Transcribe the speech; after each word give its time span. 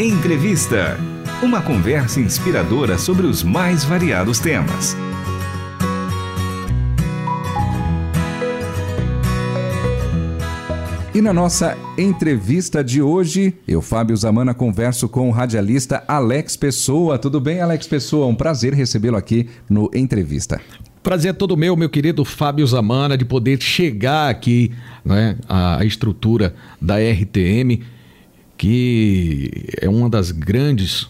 Entrevista. 0.00 0.96
Uma 1.42 1.60
conversa 1.60 2.20
inspiradora 2.20 2.96
sobre 2.96 3.26
os 3.26 3.42
mais 3.42 3.82
variados 3.82 4.38
temas. 4.38 4.96
E 11.12 11.20
na 11.20 11.32
nossa 11.32 11.76
entrevista 11.98 12.84
de 12.84 13.02
hoje, 13.02 13.52
eu, 13.66 13.82
Fábio 13.82 14.16
Zamana, 14.16 14.54
converso 14.54 15.08
com 15.08 15.28
o 15.28 15.32
radialista 15.32 16.04
Alex 16.06 16.56
Pessoa. 16.56 17.18
Tudo 17.18 17.40
bem, 17.40 17.60
Alex 17.60 17.88
Pessoa? 17.88 18.28
Um 18.28 18.36
prazer 18.36 18.72
recebê-lo 18.74 19.16
aqui 19.16 19.48
no 19.68 19.90
Entrevista. 19.92 20.60
Prazer 21.02 21.30
é 21.30 21.32
todo 21.32 21.56
meu, 21.56 21.74
meu 21.74 21.90
querido 21.90 22.24
Fábio 22.24 22.64
Zamana, 22.64 23.18
de 23.18 23.24
poder 23.24 23.60
chegar 23.60 24.30
aqui, 24.30 24.70
né, 25.04 25.36
a 25.48 25.84
estrutura 25.84 26.54
da 26.80 26.98
RTM 26.98 27.82
que 28.58 29.50
é 29.80 29.88
uma 29.88 30.10
das 30.10 30.32
grandes 30.32 31.08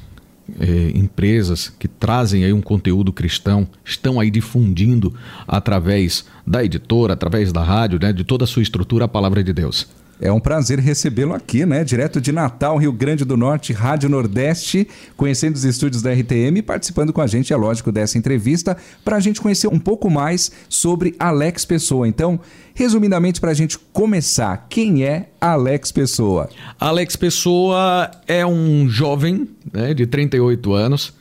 é, 0.60 0.90
empresas 0.94 1.68
que 1.68 1.88
trazem 1.88 2.44
aí 2.44 2.52
um 2.52 2.60
conteúdo 2.60 3.12
cristão, 3.12 3.66
estão 3.84 4.20
aí 4.20 4.30
difundindo 4.30 5.14
através 5.46 6.26
da 6.46 6.64
editora, 6.64 7.14
através 7.14 7.52
da 7.52 7.62
rádio, 7.62 7.98
né, 8.00 8.12
de 8.12 8.22
toda 8.22 8.44
a 8.44 8.46
sua 8.46 8.62
estrutura 8.62 9.06
a 9.06 9.08
palavra 9.08 9.42
de 9.42 9.52
Deus. 9.52 9.88
É 10.20 10.32
um 10.32 10.40
prazer 10.40 10.80
recebê-lo 10.80 11.32
aqui, 11.32 11.64
né? 11.64 11.84
Direto 11.84 12.20
de 12.20 12.32
Natal, 12.32 12.76
Rio 12.76 12.92
Grande 12.92 13.24
do 13.24 13.36
Norte, 13.36 13.72
Rádio 13.72 14.08
Nordeste, 14.08 14.88
conhecendo 15.16 15.54
os 15.54 15.64
estúdios 15.64 16.02
da 16.02 16.12
RTM 16.12 16.58
e 16.58 16.62
participando 16.62 17.12
com 17.12 17.20
a 17.20 17.26
gente, 17.26 17.52
é 17.52 17.56
lógico, 17.56 17.92
dessa 17.92 18.18
entrevista, 18.18 18.76
para 19.04 19.16
a 19.16 19.20
gente 19.20 19.40
conhecer 19.40 19.68
um 19.68 19.78
pouco 19.78 20.10
mais 20.10 20.50
sobre 20.68 21.14
Alex 21.20 21.64
Pessoa. 21.64 22.08
Então, 22.08 22.40
resumidamente, 22.74 23.40
para 23.40 23.52
a 23.52 23.54
gente 23.54 23.78
começar, 23.92 24.66
quem 24.68 25.04
é 25.04 25.28
Alex 25.40 25.92
Pessoa? 25.92 26.50
Alex 26.80 27.14
Pessoa 27.14 28.10
é 28.26 28.44
um 28.44 28.88
jovem 28.88 29.48
né, 29.72 29.94
de 29.94 30.04
38 30.04 30.72
anos, 30.72 31.14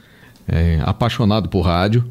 é, 0.48 0.80
apaixonado 0.84 1.50
por 1.50 1.62
rádio. 1.62 2.04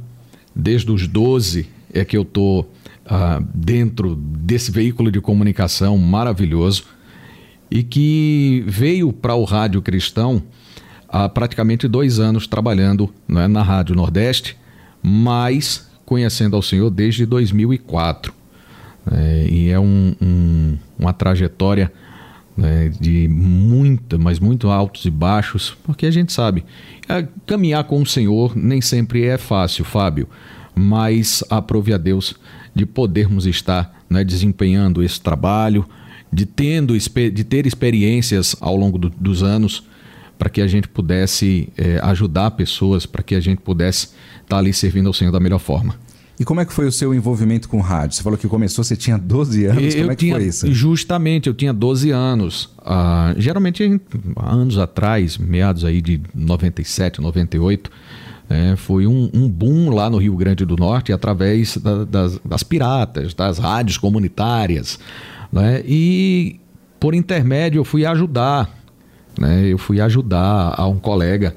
Desde 0.54 0.90
os 0.92 1.08
12 1.08 1.68
é 1.92 2.04
que 2.04 2.16
eu 2.16 2.24
tô 2.24 2.64
uh, 3.06 3.44
dentro 3.54 4.14
desse 4.16 4.70
veículo 4.70 5.10
de 5.10 5.20
comunicação 5.20 5.96
maravilhoso 5.96 6.84
e 7.70 7.82
que 7.82 8.64
veio 8.66 9.12
para 9.12 9.34
o 9.34 9.44
rádio 9.44 9.82
cristão 9.82 10.42
há 11.08 11.28
praticamente 11.28 11.88
dois 11.88 12.18
anos 12.18 12.46
trabalhando 12.46 13.12
né, 13.26 13.46
na 13.48 13.62
Rádio 13.62 13.94
Nordeste, 13.94 14.56
mas 15.02 15.88
conhecendo 16.04 16.56
ao 16.56 16.62
Senhor 16.62 16.90
desde 16.90 17.26
2004. 17.26 18.32
É, 19.10 19.46
e 19.48 19.70
é 19.70 19.78
um, 19.78 20.14
um, 20.20 20.78
uma 20.98 21.12
trajetória 21.12 21.92
né, 22.56 22.88
de 23.00 23.28
muita, 23.28 24.18
mas 24.18 24.40
muito 24.40 24.68
altos 24.68 25.04
e 25.04 25.10
baixos, 25.10 25.76
porque 25.84 26.06
a 26.06 26.10
gente 26.10 26.32
sabe, 26.32 26.64
é, 27.08 27.26
caminhar 27.44 27.84
com 27.84 28.00
o 28.00 28.06
Senhor 28.06 28.56
nem 28.56 28.80
sempre 28.80 29.24
é 29.24 29.36
fácil, 29.36 29.84
Fábio, 29.84 30.28
mas 30.78 31.42
aprove 31.48 31.92
a 31.94 31.98
Deus 31.98 32.34
de 32.74 32.84
podermos 32.84 33.46
estar 33.46 34.04
né, 34.08 34.22
desempenhando 34.22 35.02
esse 35.02 35.20
trabalho, 35.20 35.86
de, 36.32 36.44
tendo, 36.44 36.96
de 36.96 37.44
ter 37.44 37.66
experiências 37.66 38.54
ao 38.60 38.76
longo 38.76 38.98
do, 38.98 39.08
dos 39.10 39.42
anos 39.42 39.84
para 40.38 40.50
que 40.50 40.60
a 40.60 40.66
gente 40.66 40.86
pudesse 40.86 41.70
é, 41.78 41.98
ajudar 42.02 42.50
pessoas, 42.50 43.06
para 43.06 43.22
que 43.22 43.34
a 43.34 43.40
gente 43.40 43.60
pudesse 43.62 44.10
estar 44.42 44.58
ali 44.58 44.72
servindo 44.72 45.06
ao 45.06 45.14
Senhor 45.14 45.32
da 45.32 45.40
melhor 45.40 45.58
forma. 45.58 45.94
E 46.38 46.44
como 46.44 46.60
é 46.60 46.66
que 46.66 46.72
foi 46.72 46.86
o 46.86 46.92
seu 46.92 47.14
envolvimento 47.14 47.66
com 47.66 47.80
rádio? 47.80 48.16
Você 48.16 48.22
falou 48.22 48.38
que 48.38 48.46
começou, 48.46 48.84
você 48.84 48.94
tinha 48.94 49.16
12 49.16 49.64
anos, 49.64 49.94
eu 49.94 50.00
como 50.00 50.12
é 50.12 50.14
que 50.14 50.26
tinha, 50.26 50.36
foi 50.36 50.44
isso? 50.44 50.70
Justamente, 50.70 51.48
eu 51.48 51.54
tinha 51.54 51.72
12 51.72 52.10
anos. 52.10 52.68
Ah, 52.84 53.34
geralmente, 53.38 53.98
anos 54.36 54.76
atrás, 54.76 55.38
meados 55.38 55.82
aí 55.82 56.02
de 56.02 56.20
97, 56.34 57.22
98, 57.22 57.90
é, 58.48 58.76
foi 58.76 59.06
um, 59.06 59.28
um, 59.34 59.48
boom 59.48 59.90
lá 59.90 60.08
no 60.08 60.18
Rio 60.18 60.36
Grande 60.36 60.64
do 60.64 60.76
Norte 60.76 61.12
através 61.12 61.76
da, 61.78 62.04
das, 62.04 62.38
das, 62.44 62.62
piratas, 62.62 63.34
das 63.34 63.58
rádios 63.58 63.98
comunitárias. 63.98 64.98
Né? 65.52 65.82
E 65.84 66.60
por 67.00 67.14
intermédio 67.14 67.80
eu 67.80 67.84
fui 67.84 68.06
ajudar. 68.06 68.72
Né? 69.38 69.66
Eu 69.66 69.78
fui 69.78 70.00
ajudar 70.00 70.74
a 70.76 70.86
um 70.86 70.98
colega. 70.98 71.56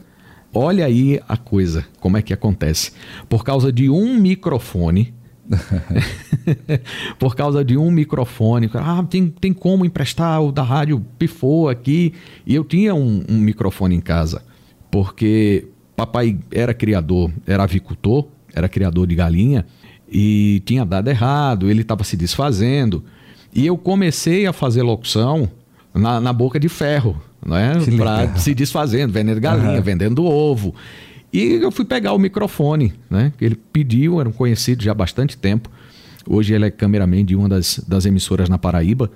Olha 0.51 0.85
aí 0.85 1.22
a 1.27 1.38
coisa, 1.38 1.85
como 2.00 2.17
é 2.17 2.23
que 2.23 2.33
acontece. 2.33 2.91
Por 3.27 3.44
causa 3.44 3.71
de 3.71 3.88
um 3.88 4.17
microfone, 4.19 5.13
por 7.19 7.35
causa 7.35 7.63
de 7.63 7.77
um 7.77 7.91
microfone. 7.91 8.67
Ah, 8.73 9.06
tem, 9.07 9.27
tem 9.27 9.53
como 9.53 9.85
emprestar 9.85 10.41
o 10.41 10.51
da 10.51 10.63
rádio 10.63 11.06
pifou 11.19 11.69
aqui. 11.69 12.16
E 12.47 12.56
eu 12.56 12.63
tinha 12.63 12.95
um, 12.95 13.23
um 13.29 13.38
microfone 13.38 13.95
em 13.95 14.01
casa. 14.01 14.41
Porque 14.89 15.67
Papai 15.99 16.37
era 16.51 16.73
criador, 16.73 17.31
era 17.45 17.63
avicultor, 17.63 18.27
era 18.53 18.69
criador 18.69 19.05
de 19.07 19.15
galinha 19.15 19.65
e 20.11 20.61
tinha 20.65 20.85
dado 20.85 21.09
errado, 21.09 21.69
ele 21.69 21.81
estava 21.81 22.03
se 22.03 22.17
desfazendo. 22.17 23.03
E 23.53 23.65
eu 23.65 23.77
comecei 23.77 24.45
a 24.45 24.53
fazer 24.53 24.81
locução 24.81 25.49
na, 25.93 26.19
na 26.19 26.33
boca 26.33 26.59
de 26.59 26.69
ferro, 26.69 27.19
né? 27.45 27.73
Para 27.97 28.35
se 28.38 28.53
desfazendo, 28.53 29.11
vendendo 29.13 29.39
galinha, 29.39 29.77
uhum. 29.77 29.81
vendendo 29.81 30.25
ovo. 30.25 30.73
E 31.31 31.59
eu 31.61 31.71
fui 31.71 31.85
pegar 31.85 32.13
o 32.13 32.19
microfone, 32.19 32.93
né? 33.09 33.31
Ele 33.39 33.55
pediu, 33.55 34.19
era 34.19 34.27
um 34.27 34.31
conhecido 34.31 34.83
já 34.83 34.91
há 34.91 34.95
bastante 34.95 35.38
tempo. 35.38 35.69
Hoje 36.27 36.53
ele 36.53 36.65
é 36.65 36.71
cameraman 36.71 37.23
de 37.23 37.35
uma 37.35 37.47
das, 37.47 37.79
das 37.88 38.05
emissoras 38.05 38.49
na 38.49 38.57
Paraíba. 38.57 39.11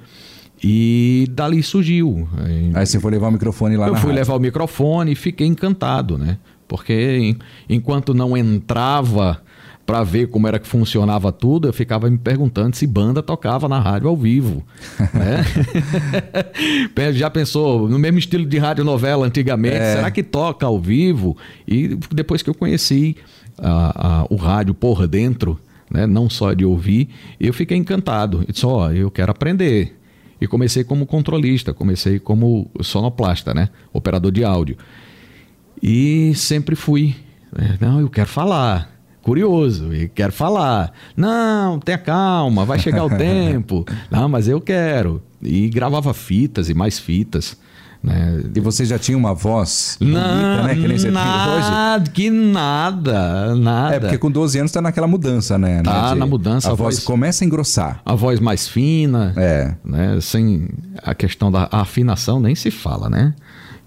E 0.64 1.28
dali 1.32 1.62
surgiu. 1.62 2.28
Aí 2.74 2.86
você 2.86 3.00
foi 3.00 3.12
levar 3.12 3.28
o 3.28 3.32
microfone 3.32 3.76
lá 3.76 3.88
Eu 3.88 3.96
fui 3.96 4.12
rádio. 4.12 4.16
levar 4.16 4.36
o 4.36 4.40
microfone 4.40 5.12
e 5.12 5.16
fiquei 5.16 5.46
encantado, 5.46 6.18
né? 6.18 6.38
Porque 6.68 7.36
enquanto 7.70 8.14
não 8.14 8.36
entrava 8.36 9.42
para 9.86 10.04
ver 10.04 10.28
como 10.28 10.48
era 10.48 10.60
que 10.60 10.68
funcionava 10.68 11.32
tudo, 11.32 11.68
eu 11.68 11.74
ficava 11.74 12.10
me 12.10 12.18
perguntando 12.18 12.76
se 12.76 12.88
banda 12.88 13.22
tocava 13.22 13.68
na 13.68 13.80
rádio 13.80 14.08
ao 14.08 14.18
vivo. 14.18 14.64
Né? 16.96 17.12
Já 17.14 17.30
pensou, 17.30 17.88
no 17.90 18.00
mesmo 18.00 18.18
estilo 18.18 18.46
de 18.46 18.58
rádio 18.58 18.84
novela 18.84 19.26
antigamente, 19.26 19.76
é. 19.76 19.96
será 19.96 20.10
que 20.12 20.24
toca 20.24 20.66
ao 20.66 20.80
vivo? 20.80 21.38
E 21.68 21.98
depois 22.12 22.42
que 22.42 22.50
eu 22.50 22.54
conheci 22.54 23.16
a, 23.58 24.22
a, 24.22 24.28
o 24.30 24.36
rádio 24.36 24.74
por 24.74 25.08
dentro, 25.08 25.60
né, 25.90 26.08
não 26.08 26.30
só 26.30 26.54
de 26.54 26.66
ouvir, 26.66 27.10
eu 27.40 27.54
fiquei 27.54 27.78
encantado. 27.78 28.44
Eu 28.48 28.54
disse, 28.54 28.66
ó, 28.66 28.88
oh, 28.88 28.92
eu 28.92 29.12
quero 29.12 29.32
aprender. 29.32 29.96
E 30.42 30.48
comecei 30.48 30.84
como 30.84 31.06
controlista, 31.06 31.74
comecei 31.74 32.20
como 32.20 32.70
sonoplasta, 32.82 33.54
né? 33.54 33.70
Operador 33.94 34.32
de 34.32 34.44
áudio. 34.44 34.78
E 35.84 36.34
sempre 36.36 36.78
fui. 36.78 37.14
Né? 37.54 37.78
Não, 37.82 38.00
eu 38.00 38.10
quero 38.10 38.30
falar. 38.30 38.90
Curioso, 39.22 39.94
e 39.94 40.08
quero 40.08 40.32
falar. 40.32 40.94
Não, 41.16 41.78
tenha 41.80 41.98
calma, 41.98 42.64
vai 42.64 42.80
chegar 42.80 43.04
o 43.04 43.10
tempo. 43.16 43.86
Não, 44.10 44.30
mas 44.30 44.48
eu 44.48 44.62
quero. 44.62 45.22
E 45.42 45.70
gravava 45.70 46.14
fitas 46.14 46.70
e 46.70 46.74
mais 46.74 47.00
fitas. 47.00 47.58
Né? 48.02 48.44
E 48.54 48.60
você 48.60 48.84
já 48.84 49.00
tinha 49.00 49.18
uma 49.18 49.34
voz 49.34 49.96
bonita, 49.98 50.20
não, 50.20 50.64
né? 50.64 50.76
Que 50.76 50.88
nem 50.88 50.98
você 50.98 51.10
nada, 51.10 51.52
tem 51.52 52.02
hoje? 52.02 52.12
Que 52.12 52.30
nada, 52.30 53.56
nada. 53.56 53.96
É, 53.96 54.00
porque 54.00 54.18
com 54.18 54.30
12 54.30 54.60
anos 54.60 54.72
tá 54.74 54.82
naquela 54.82 55.08
mudança, 55.08 55.58
né? 55.58 55.82
Tá 55.82 56.10
né? 56.10 56.16
na 56.16 56.26
mudança. 56.26 56.68
A, 56.68 56.74
a 56.74 56.76
voz, 56.76 56.96
voz, 56.96 57.06
começa 57.06 57.46
a 57.46 57.48
engrossar. 57.48 58.02
A 58.06 58.14
voz 58.14 58.42
mais 58.42 58.68
fina. 58.68 59.34
É. 59.38 59.74
Né? 59.86 60.20
Sem 60.20 60.68
a 61.02 61.16
questão 61.16 61.50
da 61.50 61.70
afinação 61.72 62.42
nem 62.42 62.56
se 62.56 62.72
fala, 62.72 63.10
né? 63.10 63.34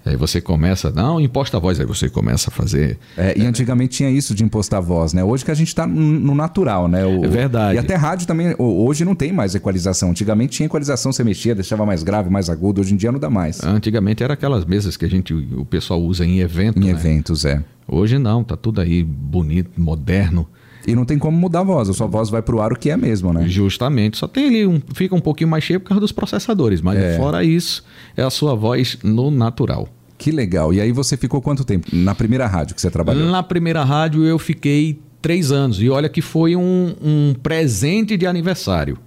Aí 0.07 0.15
você 0.15 0.41
começa, 0.41 0.93
não, 0.93 1.21
imposta 1.21 1.57
a 1.57 1.61
voz, 1.61 1.81
aí 1.81 1.85
você 1.85 2.09
começa 2.09 2.49
a 2.49 2.53
fazer. 2.53 2.97
É, 3.19 3.37
e 3.37 3.45
antigamente 3.45 3.97
tinha 3.97 4.09
isso 4.09 4.37
de 4.37 4.45
impostar 4.45 4.79
a 4.79 4.81
voz, 4.81 5.13
né? 5.13 5.25
Hoje 5.25 5.45
que 5.45 5.51
a 5.51 5.55
gente 5.55 5.67
está 5.67 5.85
no 5.85 6.33
natural, 6.33 6.87
né? 6.87 7.05
O, 7.05 7.25
é 7.25 7.29
verdade. 7.29 7.75
E 7.75 7.79
até 7.79 7.97
rádio 7.97 8.25
também, 8.25 8.55
hoje 8.57 9.05
não 9.05 9.17
tem 9.17 9.33
mais 9.33 9.57
equalização. 9.57 10.11
Antigamente 10.11 10.53
tinha 10.53 10.67
equalização, 10.67 11.13
você 11.13 11.25
mexia, 11.25 11.57
deixava 11.57 11.85
mais 11.85 12.05
grave, 12.05 12.31
mais 12.31 12.49
agudo, 12.49 12.81
hoje 12.81 12.95
em 12.95 12.97
dia 12.97 13.11
não 13.11 13.19
dá 13.19 13.29
mais. 13.29 13.61
Antigamente 13.65 14.23
era 14.23 14.35
aquelas 14.35 14.65
mesas 14.65 14.97
que 14.97 15.05
a 15.05 15.11
gente, 15.11 15.35
o 15.35 15.65
pessoal 15.65 16.01
usa 16.01 16.25
em 16.25 16.39
evento. 16.39 16.79
Em 16.79 16.85
né? 16.85 16.91
eventos, 16.91 17.45
é. 17.45 17.65
Hoje 17.89 18.17
não, 18.17 18.45
tá 18.45 18.57
tudo 18.57 18.81
aí 18.81 19.03
bonito, 19.03 19.71
moderno. 19.77 20.47
E 20.87 20.95
não 20.95 21.05
tem 21.05 21.19
como 21.19 21.37
mudar 21.37 21.61
a 21.61 21.65
voz, 21.65 21.89
a 21.89 21.93
sua 21.93 22.07
voz 22.07 22.31
vai 22.31 22.41
pro 22.41 22.61
ar 22.61 22.73
o 22.73 22.77
que 22.77 22.91
é 22.91 22.97
mesmo, 22.97 23.33
né? 23.33 23.49
Justamente. 23.49 24.17
Só 24.17 24.29
tem 24.29 24.47
ali 24.47 24.67
um. 24.67 24.81
Fica 24.95 25.17
um 25.17 25.21
pouquinho 25.21 25.51
mais 25.51 25.65
cheio 25.65 25.81
por 25.81 25.89
causa 25.89 26.01
dos 26.01 26.13
processadores, 26.13 26.81
mas 26.81 26.97
é. 26.97 27.17
fora 27.17 27.43
isso, 27.43 27.85
é 28.17 28.23
a 28.23 28.31
sua 28.31 28.55
voz 28.55 28.97
no 29.03 29.33
natural. 29.33 29.89
Que 30.19 30.31
legal. 30.31 30.73
E 30.73 30.81
aí 30.81 30.93
você 30.93 31.17
ficou 31.17 31.43
quanto 31.43 31.65
tempo 31.65 31.89
na 31.93 32.15
primeira 32.15 32.47
rádio 32.47 32.75
que 32.75 32.81
você 32.81 32.91
trabalhou? 32.91 33.31
Na 33.31 33.43
primeira 33.43 33.85
rádio 33.85 34.25
eu 34.25 34.39
fiquei 34.39 34.99
três 35.21 35.53
anos. 35.53 35.81
E 35.81 35.89
olha 35.89 36.09
que 36.09 36.23
foi 36.23 36.57
um, 36.57 36.95
um 37.03 37.35
presente 37.43 38.17
de 38.17 38.27
aniversário. 38.27 38.99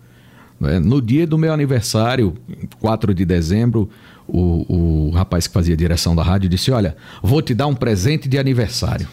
Né? 0.60 0.80
No 0.80 1.02
dia 1.02 1.26
do 1.26 1.38
meu 1.38 1.54
aniversário, 1.54 2.36
4 2.80 3.14
de 3.14 3.26
dezembro, 3.26 3.90
o, 4.28 5.08
o 5.08 5.10
rapaz 5.12 5.48
que 5.48 5.54
fazia 5.54 5.74
a 5.74 5.78
direção 5.78 6.16
da 6.16 6.22
rádio 6.22 6.50
disse: 6.50 6.72
Olha, 6.72 6.96
vou 7.24 7.42
te 7.42 7.54
dar 7.54 7.68
um 7.68 7.76
presente 7.76 8.28
de 8.28 8.38
aniversário. 8.38 9.08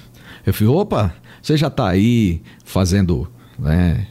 Eu 0.44 0.52
falei: 0.52 0.72
opa, 0.72 1.14
você 1.42 1.56
já 1.56 1.68
está 1.68 1.88
aí 1.88 2.42
fazendo 2.64 3.28
né? 3.58 4.06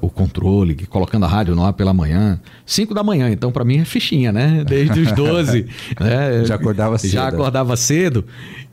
o 0.00 0.08
controle, 0.08 0.74
colocando 0.86 1.24
a 1.24 1.28
rádio 1.28 1.54
no 1.54 1.64
ar 1.64 1.72
pela 1.72 1.92
manhã. 1.92 2.40
5 2.64 2.94
da 2.94 3.02
manhã, 3.02 3.30
então 3.30 3.52
para 3.52 3.64
mim 3.64 3.78
é 3.78 3.84
fichinha, 3.84 4.32
né? 4.32 4.64
Desde 4.66 5.00
os 5.00 5.12
12. 5.12 5.66
né? 6.00 6.44
Já 6.44 6.54
acordava 6.54 6.98
cedo. 6.98 7.10
Já 7.10 7.28
acordava 7.28 7.76
cedo. 7.76 8.24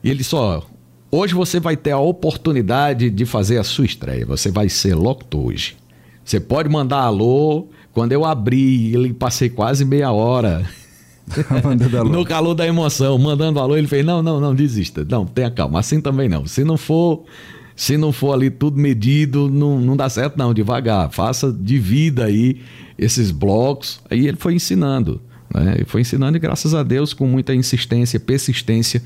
E 0.02 0.10
ele 0.10 0.24
só. 0.24 0.66
Hoje 1.10 1.34
você 1.34 1.60
vai 1.60 1.76
ter 1.76 1.92
a 1.92 1.98
oportunidade 1.98 3.10
de 3.10 3.24
fazer 3.24 3.58
a 3.58 3.64
sua 3.64 3.84
estreia. 3.84 4.26
Você 4.26 4.50
vai 4.50 4.68
ser 4.68 4.94
locutor 4.94 5.46
hoje. 5.46 5.76
Você 6.24 6.40
pode 6.40 6.68
mandar 6.68 6.98
alô. 6.98 7.68
Quando 7.92 8.12
eu 8.12 8.24
abri, 8.24 8.94
ele 8.94 9.12
passei 9.12 9.48
quase 9.48 9.84
meia 9.84 10.12
hora. 10.12 10.66
no 12.10 12.24
calor 12.24 12.54
da 12.54 12.66
emoção, 12.66 13.18
mandando 13.18 13.58
alô, 13.58 13.76
ele 13.76 13.86
fez: 13.86 14.04
Não, 14.04 14.22
não, 14.22 14.40
não, 14.40 14.54
desista. 14.54 15.04
Não, 15.08 15.24
tenha 15.24 15.50
calma. 15.50 15.80
Assim 15.80 16.00
também 16.00 16.28
não. 16.28 16.46
Se 16.46 16.62
não 16.62 16.76
for 16.76 17.24
se 17.76 17.98
não 17.98 18.10
for 18.10 18.32
ali 18.32 18.48
tudo 18.48 18.80
medido, 18.80 19.50
não, 19.50 19.78
não 19.78 19.94
dá 19.94 20.08
certo, 20.08 20.38
não. 20.38 20.54
Devagar. 20.54 21.10
Faça, 21.10 21.52
divida 21.52 22.24
aí 22.24 22.62
esses 22.98 23.30
blocos. 23.30 24.00
Aí 24.10 24.26
ele 24.26 24.38
foi 24.38 24.54
ensinando. 24.54 25.20
Né? 25.54 25.74
Ele 25.76 25.84
foi 25.84 26.00
ensinando 26.00 26.38
e, 26.38 26.40
graças 26.40 26.74
a 26.74 26.82
Deus, 26.82 27.12
com 27.12 27.26
muita 27.26 27.54
insistência, 27.54 28.18
persistência 28.18 29.02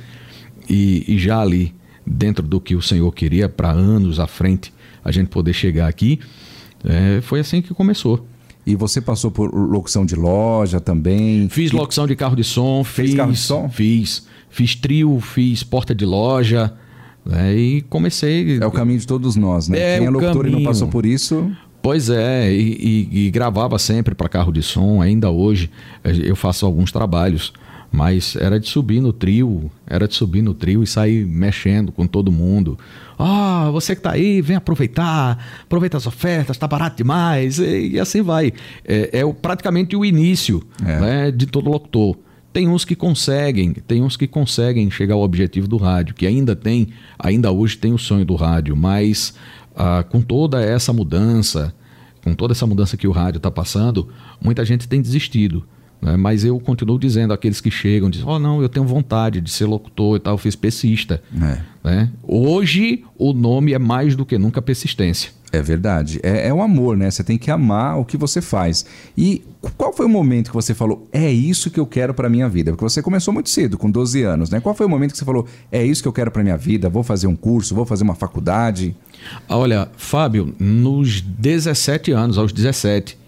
e, 0.68 1.04
e 1.08 1.18
já 1.18 1.40
ali, 1.40 1.74
dentro 2.06 2.46
do 2.46 2.60
que 2.60 2.76
o 2.76 2.80
Senhor 2.80 3.10
queria 3.12 3.48
para 3.48 3.72
anos 3.72 4.20
à 4.20 4.28
frente, 4.28 4.72
a 5.04 5.10
gente 5.10 5.28
poder 5.28 5.52
chegar 5.52 5.88
aqui, 5.88 6.20
é, 6.84 7.20
foi 7.22 7.40
assim 7.40 7.60
que 7.60 7.74
começou. 7.74 8.24
E 8.64 8.76
você 8.76 9.00
passou 9.00 9.32
por 9.32 9.52
locução 9.52 10.06
de 10.06 10.14
loja 10.14 10.80
também? 10.80 11.48
Fiz 11.48 11.72
locução 11.72 12.06
de 12.06 12.14
carro 12.14 12.36
de 12.36 12.44
som. 12.44 12.84
Fiz, 12.84 13.14
carro 13.14 13.32
de 13.32 13.38
som? 13.38 13.68
Fiz. 13.68 14.28
Fiz 14.48 14.76
trio, 14.76 15.18
fiz 15.20 15.64
porta 15.64 15.92
de 15.92 16.04
loja. 16.04 16.72
Né? 17.24 17.54
E 17.54 17.80
comecei. 17.82 18.58
É 18.58 18.66
o 18.66 18.70
caminho 18.70 18.98
de 18.98 19.06
todos 19.06 19.36
nós, 19.36 19.68
né? 19.68 19.78
É 19.78 19.98
Quem 19.98 20.06
é 20.06 20.10
locutor 20.10 20.42
caminho. 20.42 20.58
e 20.58 20.62
não 20.62 20.70
passou 20.70 20.88
por 20.88 21.04
isso. 21.04 21.50
Pois 21.82 22.10
é, 22.10 22.52
e, 22.52 23.08
e, 23.10 23.26
e 23.26 23.30
gravava 23.30 23.78
sempre 23.78 24.14
para 24.14 24.28
carro 24.28 24.52
de 24.52 24.62
som, 24.62 25.00
ainda 25.00 25.30
hoje 25.30 25.70
eh, 26.04 26.12
eu 26.24 26.36
faço 26.36 26.66
alguns 26.66 26.92
trabalhos, 26.92 27.54
mas 27.90 28.36
era 28.36 28.60
de 28.60 28.68
subir 28.68 29.00
no 29.00 29.14
trio, 29.14 29.70
era 29.86 30.06
de 30.06 30.14
subir 30.14 30.42
no 30.42 30.52
trio 30.52 30.82
e 30.82 30.86
sair 30.86 31.24
mexendo 31.24 31.90
com 31.90 32.06
todo 32.06 32.30
mundo. 32.30 32.78
Ah, 33.18 33.66
oh, 33.68 33.72
você 33.72 33.94
que 33.94 34.00
está 34.00 34.12
aí, 34.12 34.42
vem 34.42 34.56
aproveitar, 34.56 35.62
aproveita 35.62 35.96
as 35.96 36.06
ofertas, 36.06 36.56
está 36.56 36.68
barato 36.68 36.98
demais, 36.98 37.58
e, 37.58 37.92
e, 37.92 38.00
assim 38.00 38.20
vai. 38.20 38.52
É, 38.84 39.20
é 39.20 39.32
praticamente 39.32 39.96
o 39.96 40.04
início 40.04 40.62
é. 40.84 41.00
Né, 41.00 41.30
de 41.30 41.46
todo 41.46 41.70
locutor. 41.70 42.16
Tem 42.52 42.68
uns 42.68 42.84
que 42.84 42.96
conseguem, 42.96 43.72
tem 43.72 44.02
uns 44.02 44.16
que 44.16 44.26
conseguem 44.26 44.90
chegar 44.90 45.14
ao 45.14 45.22
objetivo 45.22 45.68
do 45.68 45.76
rádio, 45.76 46.14
que 46.14 46.26
ainda 46.26 46.56
tem, 46.56 46.88
ainda 47.18 47.52
hoje 47.52 47.76
tem 47.78 47.92
o 47.92 47.98
sonho 47.98 48.24
do 48.24 48.34
rádio, 48.34 48.76
mas 48.76 49.34
ah, 49.76 50.04
com 50.08 50.20
toda 50.20 50.60
essa 50.60 50.92
mudança, 50.92 51.72
com 52.24 52.34
toda 52.34 52.52
essa 52.52 52.66
mudança 52.66 52.96
que 52.96 53.06
o 53.06 53.12
rádio 53.12 53.38
está 53.38 53.50
passando, 53.50 54.08
muita 54.40 54.64
gente 54.64 54.88
tem 54.88 55.00
desistido. 55.00 55.64
Né? 56.02 56.16
Mas 56.16 56.44
eu 56.44 56.58
continuo 56.58 56.98
dizendo 56.98 57.32
aqueles 57.32 57.60
que 57.60 57.70
chegam, 57.70 58.10
dizem, 58.10 58.26
oh 58.26 58.38
não, 58.38 58.60
eu 58.62 58.68
tenho 58.68 58.86
vontade 58.86 59.40
de 59.40 59.50
ser 59.50 59.66
locutor 59.66 60.16
e 60.16 60.20
tal, 60.20 60.34
eu 60.34 60.38
fiz 60.38 60.56
pesista. 60.56 61.22
É. 61.34 61.60
Né? 61.84 62.10
Hoje 62.22 63.04
o 63.16 63.32
nome 63.32 63.72
é 63.72 63.78
mais 63.78 64.16
do 64.16 64.24
que 64.26 64.38
nunca 64.38 64.60
persistência. 64.60 65.30
É 65.52 65.60
verdade. 65.60 66.20
É, 66.22 66.48
é 66.48 66.54
o 66.54 66.62
amor, 66.62 66.96
né? 66.96 67.10
Você 67.10 67.24
tem 67.24 67.36
que 67.36 67.50
amar 67.50 67.98
o 67.98 68.04
que 68.04 68.16
você 68.16 68.40
faz. 68.40 68.84
E 69.16 69.42
qual 69.76 69.92
foi 69.92 70.06
o 70.06 70.08
momento 70.08 70.48
que 70.48 70.54
você 70.54 70.72
falou, 70.74 71.08
é 71.12 71.30
isso 71.30 71.70
que 71.70 71.80
eu 71.80 71.86
quero 71.86 72.14
para 72.14 72.28
minha 72.28 72.48
vida? 72.48 72.70
Porque 72.70 72.84
você 72.84 73.02
começou 73.02 73.34
muito 73.34 73.50
cedo, 73.50 73.76
com 73.76 73.90
12 73.90 74.22
anos, 74.22 74.50
né? 74.50 74.60
Qual 74.60 74.74
foi 74.74 74.86
o 74.86 74.88
momento 74.88 75.12
que 75.12 75.18
você 75.18 75.24
falou, 75.24 75.46
é 75.72 75.84
isso 75.84 76.02
que 76.02 76.08
eu 76.08 76.12
quero 76.12 76.30
para 76.30 76.42
minha 76.42 76.56
vida? 76.56 76.88
Vou 76.88 77.02
fazer 77.02 77.26
um 77.26 77.34
curso, 77.34 77.74
vou 77.74 77.84
fazer 77.84 78.04
uma 78.04 78.14
faculdade? 78.14 78.96
Olha, 79.48 79.88
Fábio, 79.96 80.54
nos 80.58 81.20
17 81.20 82.12
anos, 82.12 82.38
aos 82.38 82.52
17, 82.52 83.18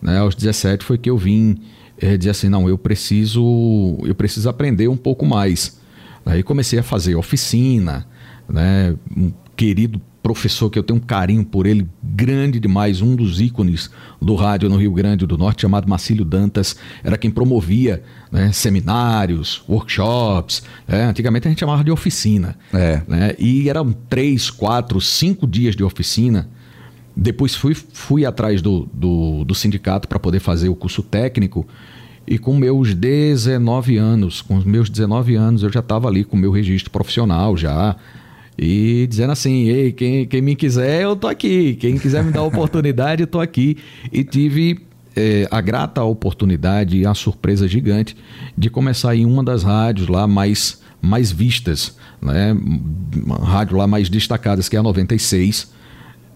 né? 0.00 0.18
Aos 0.18 0.36
17 0.36 0.84
foi 0.84 0.96
que 0.96 1.10
eu 1.10 1.18
vim 1.18 1.60
é, 2.00 2.16
dizer 2.16 2.30
assim, 2.30 2.48
não, 2.48 2.68
eu 2.68 2.78
preciso, 2.78 3.98
eu 4.04 4.14
preciso 4.14 4.48
aprender 4.48 4.86
um 4.86 4.96
pouco 4.96 5.26
mais. 5.26 5.80
Aí 6.24 6.44
comecei 6.44 6.78
a 6.78 6.82
fazer 6.82 7.16
oficina, 7.16 8.06
né? 8.48 8.94
Um 9.16 9.32
querido 9.56 10.00
professor 10.22 10.70
que 10.70 10.78
eu 10.78 10.82
tenho 10.82 10.98
um 10.98 11.02
carinho 11.02 11.44
por 11.44 11.66
ele 11.66 11.88
grande 12.02 12.60
demais, 12.60 13.00
um 13.00 13.16
dos 13.16 13.40
ícones 13.40 13.90
do 14.20 14.34
rádio 14.34 14.68
no 14.68 14.76
Rio 14.76 14.92
Grande 14.92 15.26
do 15.26 15.36
Norte, 15.36 15.62
chamado 15.62 15.88
Marcílio 15.88 16.24
Dantas, 16.24 16.76
era 17.02 17.18
quem 17.18 17.30
promovia 17.30 18.02
né, 18.30 18.52
seminários, 18.52 19.64
workshops. 19.68 20.62
É, 20.86 21.02
antigamente 21.02 21.48
a 21.48 21.50
gente 21.50 21.58
chamava 21.58 21.82
de 21.82 21.90
oficina. 21.90 22.56
É. 22.72 23.02
Né, 23.08 23.34
e 23.38 23.68
eram 23.68 23.92
três, 23.92 24.48
quatro, 24.48 25.00
cinco 25.00 25.46
dias 25.46 25.74
de 25.74 25.82
oficina. 25.82 26.48
Depois 27.16 27.54
fui, 27.54 27.74
fui 27.74 28.24
atrás 28.24 28.62
do, 28.62 28.88
do, 28.92 29.44
do 29.44 29.54
sindicato 29.54 30.06
para 30.06 30.18
poder 30.18 30.38
fazer 30.38 30.68
o 30.68 30.74
curso 30.76 31.02
técnico. 31.02 31.66
E 32.24 32.38
com 32.38 32.56
meus 32.56 32.94
19 32.94 33.96
anos, 33.96 34.40
com 34.40 34.56
os 34.56 34.64
meus 34.64 34.88
19 34.88 35.34
anos, 35.34 35.64
eu 35.64 35.72
já 35.72 35.80
estava 35.80 36.06
ali 36.06 36.22
com 36.22 36.36
o 36.36 36.38
meu 36.38 36.52
registro 36.52 36.90
profissional 36.92 37.56
já 37.56 37.96
e 38.56 39.06
dizendo 39.08 39.32
assim, 39.32 39.68
ei, 39.68 39.92
quem, 39.92 40.26
quem 40.26 40.42
me 40.42 40.54
quiser, 40.54 41.02
eu 41.02 41.16
tô 41.16 41.26
aqui. 41.26 41.74
Quem 41.74 41.98
quiser 41.98 42.22
me 42.22 42.30
dar 42.30 42.42
oportunidade, 42.42 43.22
eu 43.22 43.26
tô 43.26 43.40
aqui. 43.40 43.76
E 44.12 44.22
tive 44.22 44.80
é, 45.16 45.48
a 45.50 45.60
grata 45.60 46.02
oportunidade 46.02 46.98
e 46.98 47.06
a 47.06 47.14
surpresa 47.14 47.66
gigante 47.66 48.16
de 48.56 48.68
começar 48.68 49.14
em 49.16 49.24
uma 49.24 49.42
das 49.42 49.62
rádios 49.62 50.08
lá 50.08 50.26
mais, 50.26 50.82
mais 51.00 51.32
vistas, 51.32 51.96
né? 52.20 52.56
Uma 53.24 53.38
rádio 53.38 53.76
lá 53.76 53.86
mais 53.86 54.08
destacadas, 54.08 54.68
que 54.68 54.76
é 54.76 54.78
a 54.78 54.82
96. 54.82 55.72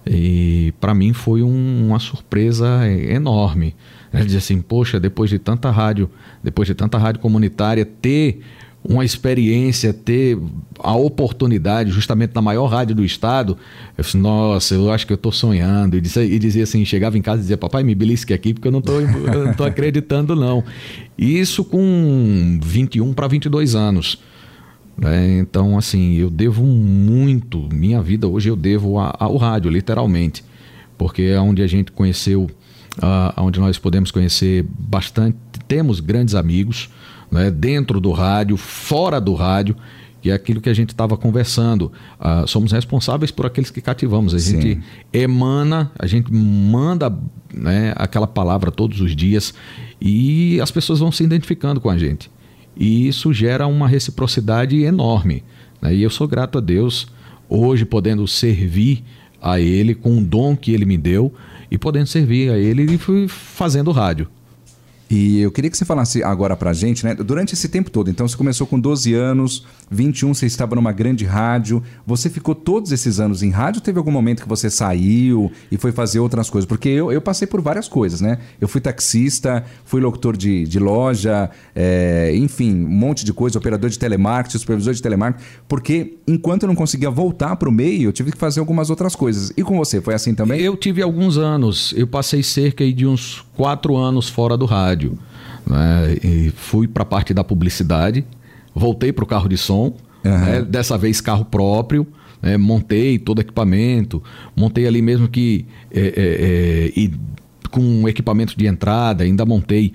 E 0.06 0.72
para 0.80 0.94
mim 0.94 1.12
foi 1.12 1.42
um, 1.42 1.86
uma 1.88 1.98
surpresa 1.98 2.88
enorme. 2.88 3.74
Ele 4.12 4.24
diz 4.24 4.36
assim, 4.36 4.62
poxa, 4.62 4.98
depois 4.98 5.28
de 5.28 5.38
tanta 5.38 5.70
rádio, 5.70 6.08
depois 6.42 6.66
de 6.66 6.74
tanta 6.74 6.96
rádio 6.96 7.20
comunitária, 7.20 7.84
ter 7.84 8.40
uma 8.88 9.04
experiência, 9.04 9.92
ter 9.92 10.38
a 10.78 10.94
oportunidade, 10.94 11.90
justamente 11.90 12.34
na 12.34 12.42
maior 12.42 12.66
rádio 12.66 12.94
do 12.94 13.04
estado, 13.04 13.56
eu 13.96 14.04
disse, 14.04 14.16
nossa, 14.16 14.74
eu 14.74 14.90
acho 14.90 15.06
que 15.06 15.12
eu 15.12 15.16
estou 15.16 15.32
sonhando. 15.32 15.96
E 15.96 16.00
dizia, 16.00 16.24
e 16.24 16.38
dizia, 16.38 16.62
assim, 16.62 16.84
chegava 16.84 17.18
em 17.18 17.22
casa 17.22 17.38
e 17.38 17.42
dizia, 17.42 17.56
papai, 17.56 17.82
me 17.82 17.94
belisque 17.94 18.32
aqui, 18.32 18.54
porque 18.54 18.68
eu 18.68 18.72
não 18.72 18.80
estou 18.80 19.66
acreditando, 19.66 20.36
não. 20.36 20.62
Isso 21.18 21.64
com 21.64 22.58
21 22.62 23.12
para 23.12 23.26
22 23.26 23.74
anos. 23.74 24.18
Né? 24.96 25.38
Então, 25.38 25.76
assim, 25.76 26.14
eu 26.14 26.30
devo 26.30 26.64
muito, 26.64 27.68
minha 27.72 28.00
vida 28.00 28.26
hoje 28.26 28.48
eu 28.48 28.56
devo 28.56 28.98
ao 28.98 29.36
rádio, 29.36 29.70
literalmente. 29.70 30.44
Porque 30.96 31.22
é 31.22 31.40
onde 31.40 31.62
a 31.62 31.66
gente 31.66 31.92
conheceu, 31.92 32.44
uh, 32.98 33.42
onde 33.42 33.60
nós 33.60 33.78
podemos 33.78 34.10
conhecer 34.10 34.64
bastante, 34.78 35.36
temos 35.68 36.00
grandes 36.00 36.34
amigos, 36.34 36.88
né, 37.30 37.50
dentro 37.50 38.00
do 38.00 38.12
rádio, 38.12 38.56
fora 38.56 39.20
do 39.20 39.34
rádio, 39.34 39.76
que 40.20 40.30
é 40.30 40.34
aquilo 40.34 40.60
que 40.60 40.68
a 40.68 40.74
gente 40.74 40.90
estava 40.90 41.16
conversando. 41.16 41.92
Uh, 42.18 42.46
somos 42.46 42.72
responsáveis 42.72 43.30
por 43.30 43.46
aqueles 43.46 43.70
que 43.70 43.80
cativamos. 43.80 44.34
A 44.34 44.38
Sim. 44.38 44.60
gente 44.60 44.80
emana, 45.12 45.92
a 45.98 46.06
gente 46.06 46.32
manda 46.32 47.16
né, 47.54 47.92
aquela 47.96 48.26
palavra 48.26 48.70
todos 48.70 49.00
os 49.00 49.14
dias 49.14 49.54
e 50.00 50.60
as 50.60 50.70
pessoas 50.70 50.98
vão 50.98 51.12
se 51.12 51.22
identificando 51.22 51.80
com 51.80 51.88
a 51.88 51.96
gente. 51.96 52.30
E 52.76 53.06
isso 53.08 53.32
gera 53.32 53.66
uma 53.66 53.88
reciprocidade 53.88 54.82
enorme. 54.82 55.42
Né? 55.80 55.94
E 55.94 56.02
eu 56.02 56.10
sou 56.10 56.26
grato 56.26 56.58
a 56.58 56.60
Deus 56.60 57.06
hoje 57.48 57.84
podendo 57.84 58.26
servir 58.26 59.04
a 59.40 59.60
Ele 59.60 59.94
com 59.94 60.18
o 60.18 60.24
dom 60.24 60.56
que 60.56 60.72
Ele 60.72 60.84
me 60.84 60.98
deu 60.98 61.32
e 61.70 61.78
podendo 61.78 62.06
servir 62.06 62.50
a 62.50 62.58
Ele 62.58 62.82
e 62.94 62.98
fui 62.98 63.28
fazendo 63.28 63.90
rádio. 63.92 64.28
E 65.08 65.40
eu 65.40 65.52
queria 65.52 65.70
que 65.70 65.76
você 65.76 65.84
falasse 65.84 66.22
agora 66.22 66.56
pra 66.56 66.72
gente, 66.72 67.04
né? 67.04 67.14
Durante 67.14 67.54
esse 67.54 67.68
tempo 67.68 67.90
todo, 67.90 68.10
então 68.10 68.26
você 68.26 68.36
começou 68.36 68.66
com 68.66 68.78
12 68.78 69.14
anos, 69.14 69.64
21 69.90 70.34
você 70.34 70.46
estava 70.46 70.74
numa 70.74 70.90
grande 70.90 71.24
rádio. 71.24 71.82
Você 72.04 72.28
ficou 72.28 72.54
todos 72.54 72.90
esses 72.90 73.20
anos 73.20 73.42
em 73.42 73.50
rádio? 73.50 73.80
Teve 73.80 73.98
algum 73.98 74.10
momento 74.10 74.42
que 74.42 74.48
você 74.48 74.68
saiu 74.68 75.50
e 75.70 75.76
foi 75.76 75.92
fazer 75.92 76.18
outras 76.18 76.50
coisas? 76.50 76.66
Porque 76.66 76.88
eu, 76.88 77.12
eu 77.12 77.20
passei 77.20 77.46
por 77.46 77.60
várias 77.60 77.86
coisas, 77.86 78.20
né? 78.20 78.38
Eu 78.60 78.66
fui 78.66 78.80
taxista, 78.80 79.64
fui 79.84 80.00
locutor 80.00 80.36
de, 80.36 80.64
de 80.64 80.78
loja, 80.80 81.50
é, 81.74 82.32
enfim, 82.34 82.84
um 82.84 82.88
monte 82.88 83.24
de 83.24 83.32
coisa, 83.32 83.58
operador 83.58 83.88
de 83.90 83.98
telemarketing, 83.98 84.58
supervisor 84.58 84.92
de 84.92 85.02
telemarketing. 85.02 85.44
Porque 85.68 86.16
enquanto 86.26 86.64
eu 86.64 86.68
não 86.68 86.74
conseguia 86.74 87.10
voltar 87.10 87.54
pro 87.56 87.70
meio, 87.70 88.08
eu 88.08 88.12
tive 88.12 88.32
que 88.32 88.38
fazer 88.38 88.58
algumas 88.58 88.90
outras 88.90 89.14
coisas. 89.14 89.52
E 89.56 89.62
com 89.62 89.76
você, 89.76 90.00
foi 90.00 90.14
assim 90.14 90.34
também? 90.34 90.60
Eu 90.60 90.76
tive 90.76 91.00
alguns 91.00 91.38
anos. 91.38 91.94
Eu 91.96 92.08
passei 92.08 92.42
cerca 92.42 92.90
de 92.92 93.06
uns 93.06 93.44
quatro 93.56 93.96
anos 93.96 94.28
fora 94.28 94.56
do 94.56 94.66
rádio. 94.66 94.95
Né? 95.66 96.18
E 96.22 96.50
fui 96.50 96.88
para 96.88 97.02
a 97.02 97.06
parte 97.06 97.34
da 97.34 97.44
publicidade, 97.44 98.24
voltei 98.74 99.12
para 99.12 99.24
o 99.24 99.26
carro 99.26 99.48
de 99.48 99.56
som, 99.56 99.94
uhum. 100.24 100.38
né? 100.38 100.62
dessa 100.62 100.96
vez 100.96 101.20
carro 101.20 101.44
próprio. 101.44 102.06
Né? 102.42 102.56
montei 102.56 103.18
todo 103.18 103.38
o 103.38 103.40
equipamento, 103.40 104.22
montei 104.54 104.86
ali 104.86 105.00
mesmo 105.00 105.26
que 105.26 105.64
é, 105.90 106.00
é, 106.00 106.12
é, 106.16 106.92
e 106.94 107.10
com 107.70 108.06
equipamento 108.08 108.56
de 108.56 108.66
entrada, 108.66 109.24
ainda 109.24 109.44
montei 109.44 109.92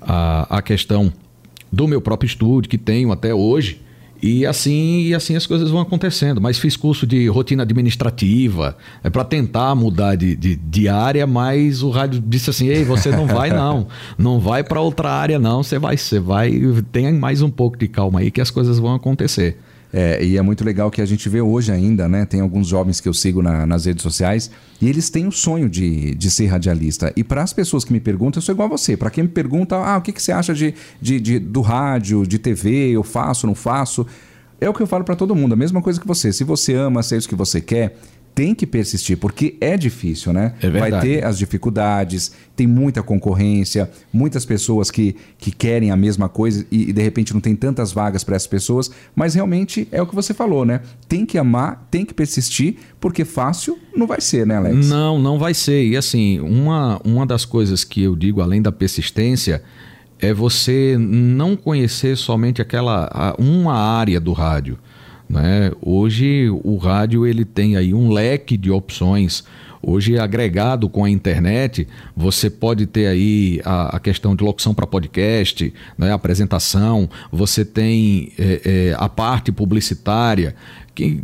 a, 0.00 0.58
a 0.58 0.62
questão 0.62 1.12
do 1.70 1.86
meu 1.86 2.00
próprio 2.00 2.26
estúdio, 2.26 2.68
que 2.68 2.78
tenho 2.78 3.12
até 3.12 3.34
hoje, 3.34 3.80
E 4.22 4.44
assim, 4.44 5.02
e 5.02 5.14
assim 5.14 5.34
as 5.36 5.46
coisas 5.46 5.70
vão 5.70 5.80
acontecendo. 5.80 6.40
Mas 6.40 6.58
fiz 6.58 6.76
curso 6.76 7.06
de 7.06 7.26
rotina 7.28 7.62
administrativa, 7.62 8.76
é 9.02 9.08
para 9.08 9.24
tentar 9.24 9.74
mudar 9.74 10.16
de, 10.16 10.36
de, 10.36 10.56
de, 10.56 10.88
área, 10.88 11.26
mas 11.26 11.82
o 11.82 11.90
rádio 11.90 12.22
disse 12.24 12.50
assim: 12.50 12.68
"Ei, 12.68 12.84
você 12.84 13.10
não 13.10 13.26
vai 13.26 13.50
não. 13.50 13.86
Não 14.18 14.38
vai 14.38 14.62
para 14.62 14.80
outra 14.80 15.10
área 15.10 15.38
não, 15.38 15.62
você 15.62 15.78
vai, 15.78 15.96
você 15.96 16.18
vai, 16.18 16.52
tenha 16.92 17.12
mais 17.12 17.42
um 17.42 17.50
pouco 17.50 17.76
de 17.76 17.88
calma 17.88 18.20
aí 18.20 18.30
que 18.30 18.40
as 18.40 18.50
coisas 18.50 18.78
vão 18.78 18.94
acontecer". 18.94 19.58
É, 19.92 20.24
e 20.24 20.36
é 20.36 20.42
muito 20.42 20.64
legal 20.64 20.90
que 20.90 21.02
a 21.02 21.06
gente 21.06 21.28
vê 21.28 21.40
hoje 21.40 21.72
ainda, 21.72 22.08
né? 22.08 22.24
Tem 22.24 22.40
alguns 22.40 22.68
jovens 22.68 23.00
que 23.00 23.08
eu 23.08 23.14
sigo 23.14 23.42
na, 23.42 23.66
nas 23.66 23.86
redes 23.86 24.02
sociais 24.02 24.50
e 24.80 24.88
eles 24.88 25.10
têm 25.10 25.26
o 25.26 25.32
sonho 25.32 25.68
de, 25.68 26.14
de 26.14 26.30
ser 26.30 26.46
radialista. 26.46 27.12
E 27.16 27.24
para 27.24 27.42
as 27.42 27.52
pessoas 27.52 27.84
que 27.84 27.92
me 27.92 27.98
perguntam, 27.98 28.38
eu 28.38 28.42
sou 28.42 28.52
igual 28.52 28.66
a 28.68 28.70
você. 28.70 28.96
Para 28.96 29.10
quem 29.10 29.24
me 29.24 29.30
pergunta, 29.30 29.76
ah, 29.76 29.98
o 29.98 30.00
que, 30.00 30.12
que 30.12 30.22
você 30.22 30.30
acha 30.30 30.54
de, 30.54 30.74
de, 31.00 31.18
de, 31.18 31.38
do 31.40 31.60
rádio, 31.60 32.24
de 32.24 32.38
TV, 32.38 32.90
eu 32.90 33.02
faço, 33.02 33.46
não 33.46 33.54
faço? 33.54 34.06
É 34.60 34.68
o 34.68 34.74
que 34.74 34.82
eu 34.82 34.86
falo 34.86 35.02
para 35.02 35.16
todo 35.16 35.34
mundo, 35.34 35.54
a 35.54 35.56
mesma 35.56 35.82
coisa 35.82 36.00
que 36.00 36.06
você. 36.06 36.32
Se 36.32 36.44
você 36.44 36.74
ama, 36.74 37.02
se 37.02 37.14
é 37.14 37.18
isso 37.18 37.28
que 37.28 37.34
você 37.34 37.60
quer, 37.60 37.98
tem 38.40 38.54
que 38.54 38.66
persistir, 38.66 39.18
porque 39.18 39.58
é 39.60 39.76
difícil, 39.76 40.32
né? 40.32 40.54
É 40.62 40.70
Vai 40.70 40.98
ter 40.98 41.22
as 41.22 41.36
dificuldades, 41.36 42.32
tem 42.56 42.66
muita 42.66 43.02
concorrência, 43.02 43.90
muitas 44.10 44.46
pessoas 44.46 44.90
que, 44.90 45.14
que 45.36 45.50
querem 45.50 45.90
a 45.90 45.96
mesma 45.96 46.26
coisa 46.26 46.64
e, 46.72 46.88
e 46.88 46.92
de 46.94 47.02
repente 47.02 47.34
não 47.34 47.40
tem 47.42 47.54
tantas 47.54 47.92
vagas 47.92 48.24
para 48.24 48.34
essas 48.34 48.46
pessoas, 48.46 48.90
mas 49.14 49.34
realmente 49.34 49.86
é 49.92 50.00
o 50.00 50.06
que 50.06 50.14
você 50.14 50.32
falou, 50.32 50.64
né? 50.64 50.80
Tem 51.06 51.26
que 51.26 51.36
amar, 51.36 51.86
tem 51.90 52.02
que 52.02 52.14
persistir, 52.14 52.76
porque 52.98 53.26
fácil 53.26 53.78
não 53.94 54.06
vai 54.06 54.22
ser, 54.22 54.46
né, 54.46 54.56
Alex? 54.56 54.88
Não, 54.88 55.18
não 55.18 55.38
vai 55.38 55.52
ser. 55.52 55.84
E 55.84 55.94
assim, 55.94 56.40
uma, 56.40 56.98
uma 57.04 57.26
das 57.26 57.44
coisas 57.44 57.84
que 57.84 58.02
eu 58.02 58.16
digo, 58.16 58.40
além 58.40 58.62
da 58.62 58.72
persistência, 58.72 59.62
é 60.18 60.32
você 60.32 60.96
não 60.98 61.54
conhecer 61.54 62.16
somente 62.16 62.62
aquela 62.62 63.34
uma 63.38 63.74
área 63.74 64.18
do 64.18 64.32
rádio. 64.32 64.78
Né? 65.30 65.70
Hoje 65.80 66.50
o 66.50 66.76
rádio 66.76 67.24
ele 67.24 67.44
tem 67.44 67.76
aí 67.76 67.94
um 67.94 68.10
leque 68.10 68.56
de 68.56 68.68
opções. 68.68 69.44
Hoje, 69.80 70.18
agregado 70.18 70.90
com 70.90 71.04
a 71.04 71.08
internet, 71.08 71.88
você 72.14 72.50
pode 72.50 72.84
ter 72.84 73.06
aí 73.06 73.62
a, 73.64 73.96
a 73.96 74.00
questão 74.00 74.36
de 74.36 74.44
locução 74.44 74.74
para 74.74 74.86
podcast, 74.86 75.72
né? 75.96 76.12
apresentação, 76.12 77.08
você 77.32 77.64
tem 77.64 78.32
é, 78.38 78.60
é, 78.64 78.96
a 78.98 79.08
parte 79.08 79.50
publicitária, 79.50 80.54
que 80.94 81.22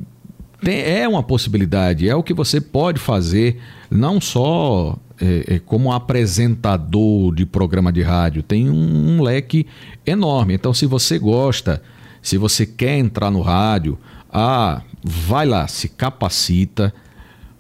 tem, 0.62 0.80
é 0.80 1.06
uma 1.06 1.22
possibilidade, 1.22 2.08
é 2.08 2.14
o 2.14 2.22
que 2.22 2.32
você 2.32 2.58
pode 2.58 2.98
fazer, 2.98 3.58
não 3.90 4.22
só 4.22 4.96
é, 5.20 5.56
é 5.56 5.58
como 5.58 5.92
apresentador 5.92 7.34
de 7.34 7.44
programa 7.44 7.92
de 7.92 8.00
rádio, 8.00 8.42
tem 8.42 8.70
um, 8.70 9.16
um 9.16 9.22
leque 9.22 9.66
enorme. 10.06 10.54
Então, 10.54 10.72
se 10.72 10.86
você 10.86 11.18
gosta 11.18 11.82
se 12.26 12.37
você 12.37 12.66
quer 12.66 12.99
entrar 12.99 13.30
no 13.30 13.40
rádio, 13.40 13.97
ah, 14.33 14.83
vai 15.00 15.47
lá, 15.47 15.68
se 15.68 15.88
capacita, 15.88 16.92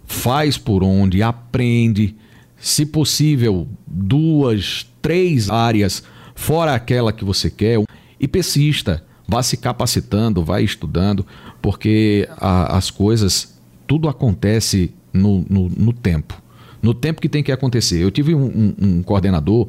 faz 0.04 0.58
por 0.58 0.82
onde, 0.82 1.22
aprende. 1.22 2.16
Se 2.56 2.84
possível, 2.84 3.68
duas, 3.86 4.84
três 5.00 5.48
áreas 5.50 6.02
fora 6.34 6.74
aquela 6.74 7.12
que 7.12 7.24
você 7.24 7.48
quer 7.48 7.80
e 8.18 8.26
persista. 8.26 9.04
Vá 9.28 9.40
se 9.40 9.56
capacitando, 9.56 10.42
vai 10.42 10.64
estudando, 10.64 11.24
porque 11.62 12.28
a, 12.36 12.76
as 12.76 12.90
coisas, 12.90 13.60
tudo 13.86 14.08
acontece 14.08 14.92
no, 15.12 15.46
no, 15.48 15.68
no, 15.68 15.92
tempo. 15.92 16.42
No 16.82 16.92
tempo 16.92 17.20
que 17.20 17.28
tem 17.28 17.44
que 17.44 17.52
acontecer. 17.52 18.02
Eu 18.02 18.10
tive 18.10 18.34
um, 18.34 18.46
um, 18.46 18.74
um 18.82 19.02
coordenador 19.04 19.68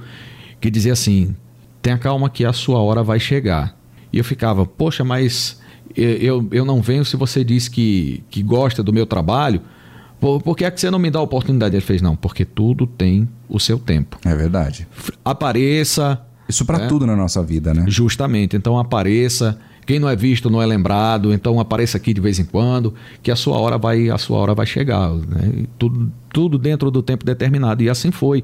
que 0.60 0.72
dizia 0.72 0.94
assim: 0.94 1.36
tenha 1.84 2.00
calma 2.00 2.32
que 2.32 2.44
a 2.44 2.51
sua 2.51 2.80
hora 2.80 3.04
vai 3.04 3.20
chegar. 3.20 3.77
E 4.11 4.17
eu 4.17 4.23
ficava, 4.23 4.65
poxa, 4.65 5.03
mas 5.03 5.59
eu, 5.95 6.47
eu 6.51 6.65
não 6.65 6.81
venho 6.81 7.03
se 7.03 7.15
você 7.15 7.43
diz 7.43 7.67
que, 7.67 8.23
que 8.29 8.43
gosta 8.43 8.83
do 8.83 8.93
meu 8.93 9.05
trabalho. 9.05 9.61
Por, 10.19 10.41
por 10.41 10.55
que 10.55 10.65
é 10.65 10.71
que 10.71 10.79
você 10.79 10.89
não 10.89 10.99
me 10.99 11.09
dá 11.09 11.19
a 11.19 11.21
oportunidade? 11.21 11.75
Ele 11.75 11.81
fez, 11.81 12.01
não, 12.01 12.15
porque 12.15 12.43
tudo 12.45 12.87
tem 12.87 13.27
o 13.47 13.59
seu 13.59 13.77
tempo. 13.77 14.17
É 14.25 14.35
verdade. 14.35 14.87
Apareça. 15.23 16.21
Isso 16.49 16.65
para 16.65 16.79
né? 16.79 16.87
tudo 16.87 17.05
na 17.05 17.15
nossa 17.15 17.43
vida, 17.43 17.73
né? 17.73 17.85
Justamente. 17.87 18.55
Então 18.55 18.77
apareça. 18.77 19.59
Quem 19.85 19.99
não 19.99 20.09
é 20.09 20.15
visto 20.15 20.49
não 20.49 20.61
é 20.61 20.65
lembrado. 20.65 21.33
Então 21.33 21.59
apareça 21.59 21.97
aqui 21.97 22.13
de 22.13 22.21
vez 22.21 22.39
em 22.39 22.45
quando, 22.45 22.93
que 23.21 23.31
a 23.31 23.35
sua 23.35 23.57
hora 23.57 23.77
vai, 23.77 24.09
a 24.09 24.17
sua 24.17 24.37
hora 24.37 24.53
vai 24.53 24.65
chegar. 24.65 25.11
Né? 25.13 25.65
Tudo, 25.77 26.11
tudo 26.29 26.57
dentro 26.57 26.89
do 26.89 27.01
tempo 27.01 27.25
determinado. 27.25 27.83
E 27.83 27.89
assim 27.89 28.11
foi. 28.11 28.43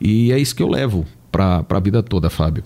E 0.00 0.32
é 0.32 0.38
isso 0.38 0.54
que 0.54 0.62
eu 0.62 0.68
levo 0.68 1.04
para 1.30 1.64
a 1.68 1.80
vida 1.80 2.02
toda, 2.02 2.30
Fábio. 2.30 2.62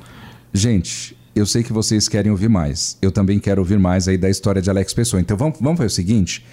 Gente, 0.52 1.16
eu 1.34 1.46
sei 1.46 1.62
que 1.62 1.72
vocês 1.72 2.08
querem 2.08 2.30
ouvir 2.30 2.48
mais. 2.48 2.96
Eu 3.00 3.10
também 3.10 3.38
quero 3.38 3.60
ouvir 3.60 3.78
mais 3.78 4.08
aí 4.08 4.18
da 4.18 4.28
história 4.28 4.60
de 4.60 4.68
Alex 4.68 4.92
Pessoa. 4.92 5.20
Então 5.20 5.36
vamos, 5.36 5.58
vamos 5.60 5.78
fazer 5.78 5.86
o 5.86 5.90
seguinte. 5.90 6.44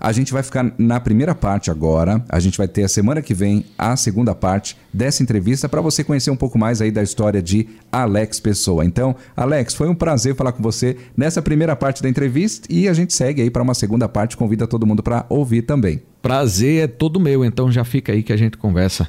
A 0.00 0.12
gente 0.12 0.32
vai 0.32 0.44
ficar 0.44 0.72
na 0.78 1.00
primeira 1.00 1.34
parte 1.34 1.70
agora. 1.70 2.24
A 2.28 2.38
gente 2.38 2.56
vai 2.56 2.68
ter 2.68 2.84
a 2.84 2.88
semana 2.88 3.20
que 3.20 3.34
vem 3.34 3.64
a 3.76 3.96
segunda 3.96 4.32
parte 4.32 4.76
dessa 4.92 5.24
entrevista 5.24 5.68
para 5.68 5.80
você 5.80 6.04
conhecer 6.04 6.30
um 6.30 6.36
pouco 6.36 6.56
mais 6.56 6.80
aí 6.80 6.92
da 6.92 7.02
história 7.02 7.42
de 7.42 7.68
Alex 7.90 8.38
Pessoa. 8.38 8.84
Então, 8.84 9.16
Alex, 9.36 9.74
foi 9.74 9.88
um 9.88 9.94
prazer 9.94 10.36
falar 10.36 10.52
com 10.52 10.62
você 10.62 10.96
nessa 11.16 11.42
primeira 11.42 11.74
parte 11.74 12.00
da 12.00 12.08
entrevista 12.08 12.68
e 12.70 12.88
a 12.88 12.92
gente 12.92 13.12
segue 13.12 13.42
aí 13.42 13.50
para 13.50 13.62
uma 13.62 13.74
segunda 13.74 14.08
parte. 14.08 14.36
Convida 14.36 14.68
todo 14.68 14.86
mundo 14.86 15.02
para 15.02 15.26
ouvir 15.28 15.62
também. 15.62 16.00
Prazer 16.22 16.84
é 16.84 16.86
todo 16.86 17.18
meu. 17.18 17.44
Então 17.44 17.72
já 17.72 17.82
fica 17.82 18.12
aí 18.12 18.22
que 18.22 18.32
a 18.32 18.36
gente 18.36 18.56
conversa, 18.56 19.08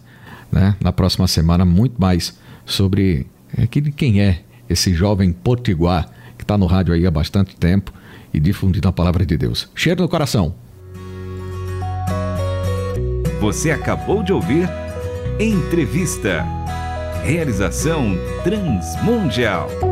né, 0.52 0.76
na 0.82 0.92
próxima 0.92 1.28
semana 1.28 1.66
muito 1.66 2.02
mais 2.02 2.36
sobre 2.66 3.28
é, 3.56 3.68
quem 3.68 4.22
é 4.22 4.42
esse 4.70 4.94
jovem 4.94 5.32
potiguar 5.32 6.10
que 6.38 6.44
está 6.44 6.58
no 6.58 6.66
rádio 6.66 6.94
aí 6.94 7.06
há 7.06 7.12
bastante 7.12 7.56
tempo 7.56 7.92
e 8.34 8.40
difundindo 8.40 8.88
a 8.88 8.92
palavra 8.92 9.26
de 9.26 9.38
Deus. 9.38 9.70
Cheiro 9.76 10.02
no 10.02 10.10
coração. 10.10 10.54
Você 13.42 13.72
acabou 13.72 14.22
de 14.22 14.34
ouvir 14.34 14.70
Entrevista. 15.40 16.46
Realização 17.24 18.18
Transmundial. 18.44 19.89